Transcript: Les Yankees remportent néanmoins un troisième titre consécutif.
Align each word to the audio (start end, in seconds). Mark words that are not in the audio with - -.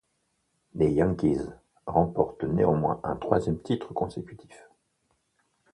Les 0.73 0.89
Yankees 0.91 1.47
remportent 1.85 2.45
néanmoins 2.45 2.99
un 3.03 3.15
troisième 3.17 3.61
titre 3.61 3.93
consécutif. 3.93 4.67